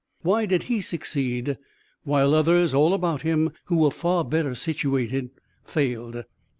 Why 0.23 0.47
did 0.47 0.63
he 0.63 0.81
succeed, 0.81 1.59
while 2.05 2.33
others 2.33 2.73
all 2.73 2.95
about 2.95 3.21
him 3.21 3.51
who 3.65 3.77
were 3.77 3.91
far 3.91 4.25
better 4.25 4.55
situated, 4.55 5.29
failed? 5.63 6.25